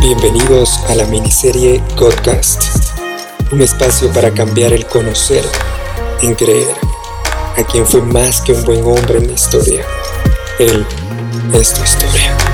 [0.00, 2.62] Bienvenidos a la miniserie Godcast,
[3.52, 5.44] un espacio para cambiar el conocer
[6.22, 6.74] en creer
[7.58, 9.84] a quien fue más que un buen hombre en la historia.
[10.58, 10.86] Él
[11.52, 12.47] es tu historia.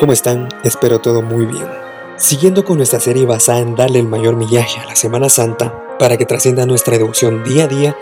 [0.00, 0.48] ¿Cómo están?
[0.64, 1.68] Espero todo muy bien.
[2.16, 6.16] Siguiendo con nuestra serie basada en darle el mayor millaje a la Semana Santa para
[6.16, 7.96] que trascienda nuestra devoción día a día,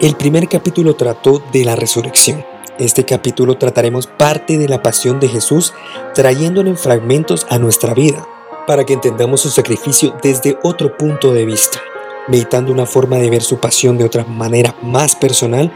[0.00, 2.46] el primer capítulo trató de la resurrección.
[2.78, 5.74] Este capítulo trataremos parte de la pasión de Jesús
[6.14, 8.26] trayéndolo en fragmentos a nuestra vida,
[8.66, 11.78] para que entendamos su sacrificio desde otro punto de vista,
[12.26, 15.70] meditando una forma de ver su pasión de otra manera más personal,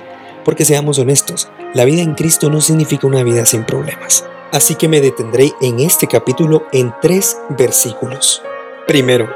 [0.46, 4.24] porque seamos honestos, la vida en Cristo no significa una vida sin problemas.
[4.52, 8.42] Así que me detendré en este capítulo en tres versículos.
[8.86, 9.30] Primero,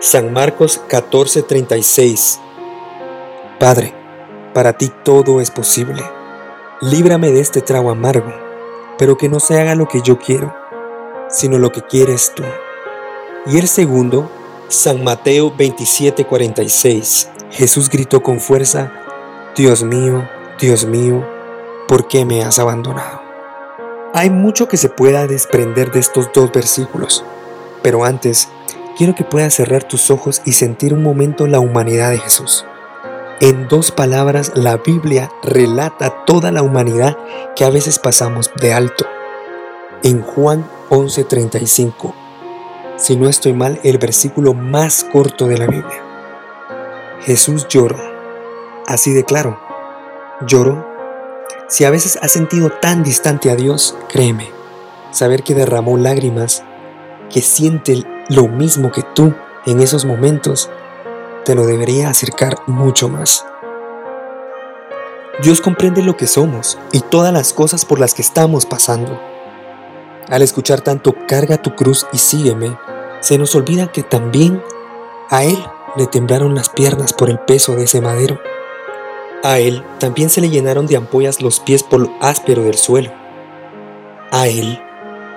[0.00, 2.40] San Marcos 14:36.
[3.60, 3.94] Padre,
[4.52, 6.02] para ti todo es posible.
[6.80, 8.32] Líbrame de este trago amargo,
[8.98, 10.52] pero que no se haga lo que yo quiero,
[11.28, 12.42] sino lo que quieres tú.
[13.46, 14.28] Y el segundo,
[14.66, 17.30] San Mateo 27:46.
[17.52, 18.92] Jesús gritó con fuerza,
[19.54, 21.24] Dios mío, Dios mío,
[21.86, 23.25] ¿por qué me has abandonado?
[24.18, 27.22] Hay mucho que se pueda desprender de estos dos versículos,
[27.82, 28.48] pero antes
[28.96, 32.64] quiero que puedas cerrar tus ojos y sentir un momento la humanidad de Jesús.
[33.40, 37.18] En dos palabras, la Biblia relata toda la humanidad
[37.54, 39.04] que a veces pasamos de alto.
[40.02, 42.14] En Juan 11:35,
[42.96, 46.02] si no estoy mal, el versículo más corto de la Biblia.
[47.20, 47.98] Jesús lloró,
[48.86, 49.60] así de claro,
[50.46, 50.95] lloró
[51.68, 54.50] si a veces has sentido tan distante a Dios, créeme,
[55.10, 56.62] saber que derramó lágrimas,
[57.30, 59.34] que siente lo mismo que tú
[59.66, 60.70] en esos momentos,
[61.44, 63.44] te lo debería acercar mucho más.
[65.42, 69.20] Dios comprende lo que somos y todas las cosas por las que estamos pasando.
[70.28, 72.76] Al escuchar tanto carga tu cruz y sígueme,
[73.20, 74.62] se nos olvida que también
[75.30, 75.58] a Él
[75.96, 78.40] le temblaron las piernas por el peso de ese madero.
[79.42, 83.10] A él también se le llenaron de ampollas los pies por lo áspero del suelo.
[84.32, 84.80] A él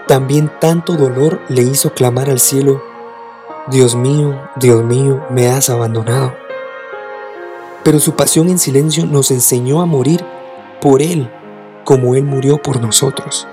[0.10, 2.82] también tanto dolor le hizo clamar al cielo,
[3.68, 6.34] Dios mío, Dios mío, me has abandonado.
[7.84, 10.26] Pero su pasión en silencio nos enseñó a morir
[10.82, 11.30] por Él,
[11.84, 13.48] como Él murió por nosotros.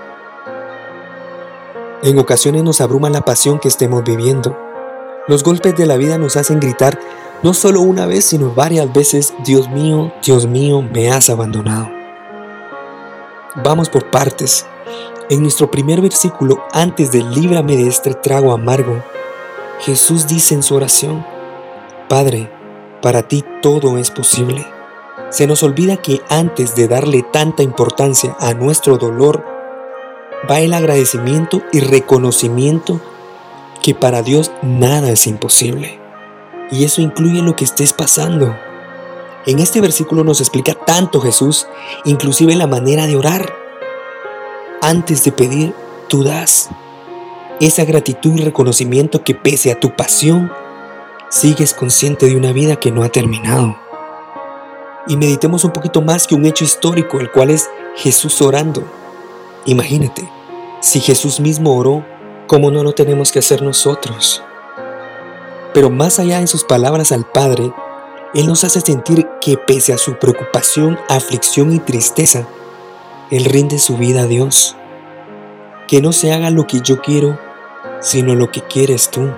[2.03, 4.59] En ocasiones nos abruma la pasión que estemos viviendo.
[5.29, 6.99] Los golpes de la vida nos hacen gritar,
[7.43, 11.91] no solo una vez, sino varias veces, Dios mío, Dios mío, me has abandonado.
[13.63, 14.67] Vamos por partes.
[15.29, 19.03] En nuestro primer versículo, antes de líbrame de este trago amargo,
[19.81, 21.27] Jesús dice en su oración,
[22.09, 22.51] Padre,
[23.03, 24.67] para ti todo es posible.
[25.31, 29.45] Se nos olvida que antes de darle tanta importancia a nuestro dolor,
[30.51, 33.01] va el agradecimiento y reconocimiento
[33.83, 36.06] que para Dios nada es imposible.
[36.71, 38.57] Y eso incluye lo que estés pasando.
[39.47, 41.67] En este versículo nos explica tanto Jesús,
[42.05, 43.55] inclusive la manera de orar.
[44.83, 45.75] Antes de pedir,
[46.09, 46.69] tú das.
[47.61, 50.51] Esa gratitud y reconocimiento que pese a tu pasión,
[51.29, 53.77] sigues consciente de una vida que no ha terminado.
[55.07, 58.83] Y meditemos un poquito más que un hecho histórico, el cual es Jesús orando.
[59.65, 60.29] Imagínate,
[60.81, 62.05] si Jesús mismo oró,
[62.49, 64.43] ¿cómo no lo tenemos que hacer nosotros?
[65.77, 67.71] Pero más allá de sus palabras al Padre,
[68.33, 72.49] Él nos hace sentir que pese a su preocupación, aflicción y tristeza,
[73.31, 74.75] Él rinde su vida a Dios.
[75.87, 77.39] Que no se haga lo que yo quiero,
[78.01, 79.29] sino lo que quieres tú.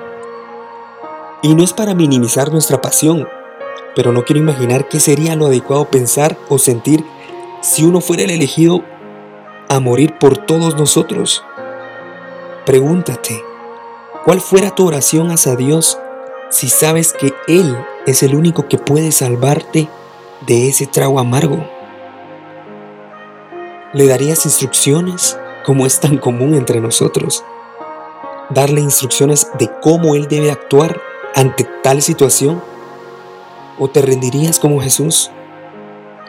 [1.43, 3.27] Y no es para minimizar nuestra pasión,
[3.97, 7.05] pero no quiero imaginar qué sería lo adecuado pensar o sentir
[7.63, 8.85] si uno fuera el elegido
[9.69, 11.43] a morir por todos nosotros.
[12.65, 13.43] Pregúntate,
[14.25, 15.99] ¿cuál fuera tu oración hacia Dios
[16.51, 19.89] si sabes que Él es el único que puede salvarte
[20.47, 21.63] de ese trago amargo?
[23.93, 27.45] ¿Le darías instrucciones como es tan común entre nosotros?
[28.51, 31.01] ¿Darle instrucciones de cómo Él debe actuar
[31.35, 32.63] ante tal situación?
[33.79, 35.31] ¿O te rendirías como Jesús?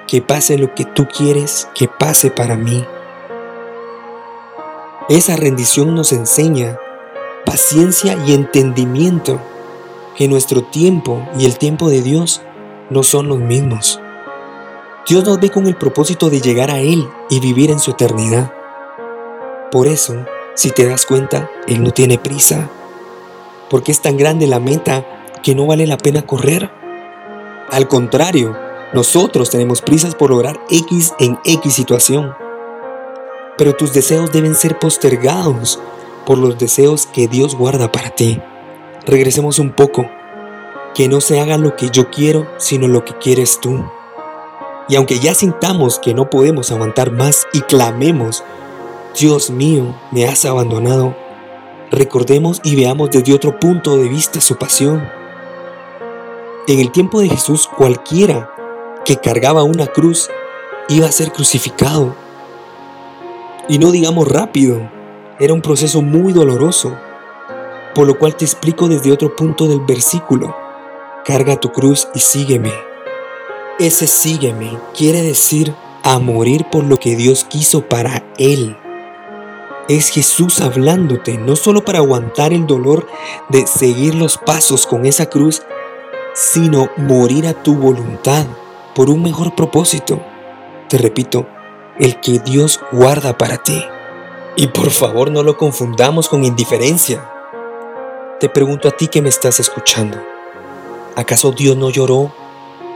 [0.07, 2.85] Que pase lo que tú quieres que pase para mí.
[5.07, 6.77] Esa rendición nos enseña
[7.45, 9.39] paciencia y entendimiento
[10.19, 12.41] que nuestro tiempo y el tiempo de Dios
[12.89, 14.01] no son los mismos.
[15.07, 18.51] Dios nos ve con el propósito de llegar a Él y vivir en su eternidad.
[19.71, 20.25] Por eso,
[20.55, 22.69] si te das cuenta, Él no tiene prisa,
[23.69, 25.05] porque es tan grande la meta
[25.41, 26.69] que no vale la pena correr.
[27.71, 28.57] Al contrario,
[28.91, 32.33] nosotros tenemos prisas por lograr X en X situación.
[33.57, 35.79] Pero tus deseos deben ser postergados
[36.25, 38.41] por los deseos que Dios guarda para ti.
[39.05, 40.05] Regresemos un poco.
[40.93, 43.83] Que no se haga lo que yo quiero, sino lo que quieres tú.
[44.89, 48.43] Y aunque ya sintamos que no podemos aguantar más y clamemos,
[49.17, 51.15] Dios mío, me has abandonado,
[51.91, 55.07] recordemos y veamos desde otro punto de vista su pasión.
[56.67, 58.51] En el tiempo de Jesús cualquiera
[59.05, 60.29] que cargaba una cruz
[60.89, 62.15] iba a ser crucificado.
[63.67, 64.89] Y no digamos rápido,
[65.39, 66.97] era un proceso muy doloroso,
[67.95, 70.55] por lo cual te explico desde otro punto del versículo.
[71.25, 72.73] Carga tu cruz y sígueme.
[73.79, 78.77] Ese sígueme quiere decir a morir por lo que Dios quiso para Él.
[79.87, 83.07] Es Jesús hablándote, no solo para aguantar el dolor
[83.49, 85.63] de seguir los pasos con esa cruz,
[86.33, 88.45] sino morir a tu voluntad
[88.93, 90.21] por un mejor propósito.
[90.89, 91.47] Te repito,
[91.99, 93.81] el que Dios guarda para ti.
[94.55, 97.38] Y por favor no lo confundamos con indiferencia.
[98.39, 100.17] Te pregunto a ti que me estás escuchando,
[101.17, 102.33] ¿acaso Dios no lloró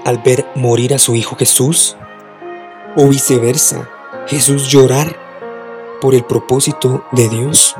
[0.06, 1.98] al ver morir a su Hijo Jesús?
[2.95, 3.90] ¿O viceversa,
[4.25, 5.18] Jesús llorar
[6.00, 7.75] por el propósito de Dios?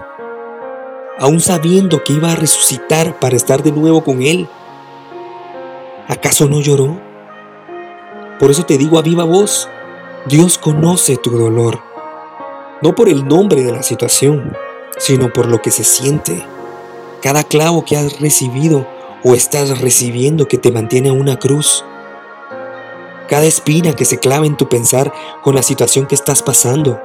[1.18, 4.50] Aún sabiendo que iba a resucitar para estar de nuevo con Él,
[6.10, 7.00] ¿acaso no lloró?
[8.42, 9.70] Por eso te digo a viva voz,
[10.26, 11.80] Dios conoce tu dolor,
[12.82, 14.52] no por el nombre de la situación,
[14.98, 16.46] sino por lo que se siente.
[17.24, 18.86] Cada clavo que has recibido
[19.24, 21.84] o estás recibiendo que te mantiene a una cruz
[23.34, 25.12] cada espina que se clava en tu pensar
[25.42, 27.02] con la situación que estás pasando,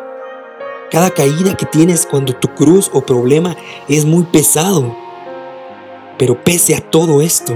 [0.90, 3.56] cada caída que tienes cuando tu cruz o problema
[3.88, 4.94] es muy pesado.
[6.18, 7.54] Pero pese a todo esto,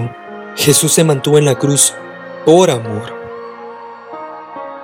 [0.57, 1.93] Jesús se mantuvo en la cruz
[2.47, 3.13] por amor.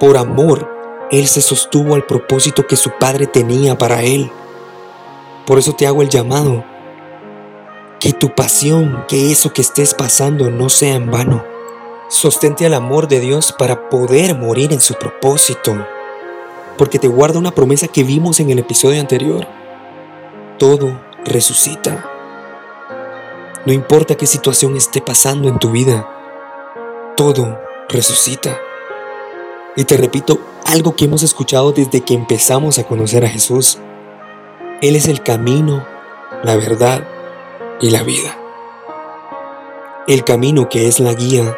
[0.00, 0.69] Por amor,
[1.10, 4.31] Él se sostuvo al propósito que su Padre tenía para Él.
[5.46, 6.64] Por eso te hago el llamado.
[8.00, 11.44] Que tu pasión, que eso que estés pasando no sea en vano.
[12.08, 15.76] Sostente al amor de Dios para poder morir en su propósito,
[16.76, 19.48] porque te guarda una promesa que vimos en el episodio anterior.
[20.58, 22.08] Todo resucita.
[23.66, 26.08] No importa qué situación esté pasando en tu vida,
[27.16, 27.58] todo
[27.88, 28.58] resucita.
[29.74, 33.78] Y te repito algo que hemos escuchado desde que empezamos a conocer a Jesús.
[34.82, 35.84] Él es el camino,
[36.44, 37.18] la verdad
[37.80, 38.36] y la vida.
[40.06, 41.56] El camino que es la guía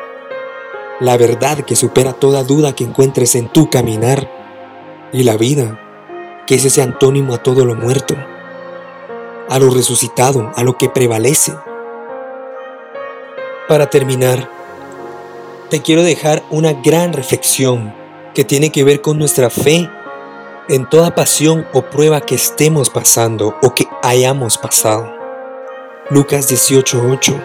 [1.00, 4.30] la verdad que supera toda duda que encuentres en tu caminar,
[5.12, 5.80] y la vida,
[6.46, 8.14] que es ese antónimo a todo lo muerto,
[9.48, 11.54] a lo resucitado, a lo que prevalece.
[13.66, 14.50] Para terminar,
[15.70, 17.94] te quiero dejar una gran reflexión
[18.34, 19.88] que tiene que ver con nuestra fe
[20.68, 25.19] en toda pasión o prueba que estemos pasando o que hayamos pasado.
[26.12, 27.40] Lucas 18:8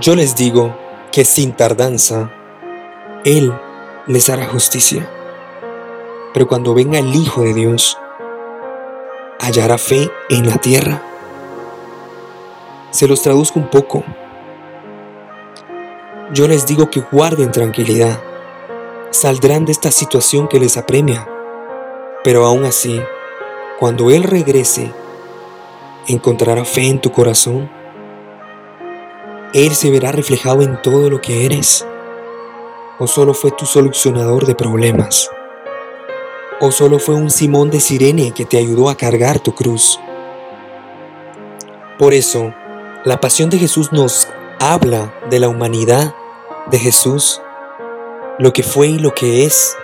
[0.00, 0.74] Yo les digo
[1.12, 2.30] que sin tardanza
[3.22, 3.52] él
[4.06, 5.06] les hará justicia.
[6.32, 7.98] Pero cuando venga el Hijo de Dios,
[9.38, 11.02] hallará fe en la tierra.
[12.92, 14.02] Se los traduzco un poco.
[16.32, 18.22] Yo les digo que guarden tranquilidad.
[19.10, 21.28] Saldrán de esta situación que les apremia.
[22.24, 23.02] Pero aún así,
[23.78, 24.90] cuando Él regrese,
[26.06, 27.70] encontrará fe en tu corazón.
[29.54, 31.86] Él se verá reflejado en todo lo que eres.
[32.98, 35.28] ¿O solo fue tu solucionador de problemas?
[36.60, 40.00] ¿O solo fue un Simón de Sirene que te ayudó a cargar tu cruz?
[41.98, 42.54] Por eso,
[43.04, 44.26] la pasión de Jesús nos
[44.58, 46.14] habla de la humanidad
[46.70, 47.42] de Jesús,
[48.38, 49.76] lo que fue y lo que es,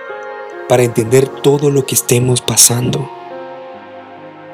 [0.67, 3.11] para entender todo lo que estemos pasando.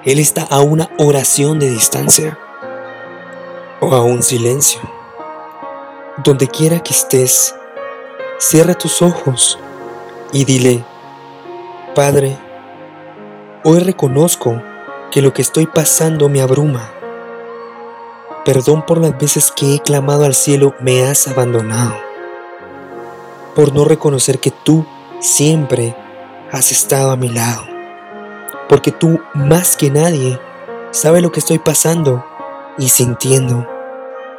[0.04, 2.37] Él está a una oración de distancia
[3.80, 4.80] o a un silencio.
[6.18, 7.54] Donde quiera que estés,
[8.38, 9.59] Cierra tus ojos
[10.33, 10.85] y dile,
[11.94, 12.37] Padre,
[13.62, 14.61] hoy reconozco
[15.12, 16.90] que lo que estoy pasando me abruma.
[18.44, 21.94] Perdón por las veces que he clamado al cielo, me has abandonado.
[23.54, 24.85] Por no reconocer que tú
[25.21, 25.97] siempre
[26.50, 27.62] has estado a mi lado.
[28.68, 30.40] Porque tú más que nadie
[30.90, 32.26] sabe lo que estoy pasando
[32.78, 33.66] y sintiendo.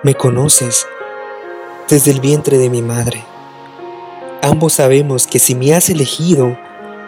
[0.03, 0.86] Me conoces
[1.89, 3.23] desde el vientre de mi madre.
[4.41, 6.57] Ambos sabemos que si me has elegido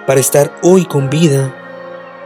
[0.06, 1.54] para estar hoy con vida,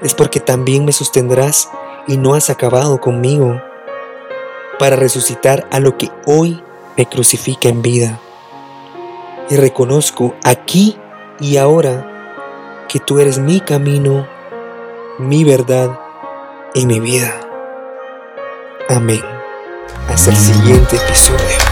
[0.01, 1.69] es porque también me sostendrás
[2.07, 3.61] y no has acabado conmigo
[4.79, 6.61] para resucitar a lo que hoy
[6.97, 8.19] me crucifica en vida.
[9.49, 10.97] Y reconozco aquí
[11.39, 14.27] y ahora que tú eres mi camino,
[15.19, 15.99] mi verdad
[16.73, 17.33] y mi vida.
[18.89, 19.21] Amén.
[20.07, 21.70] Hasta el siguiente episodio.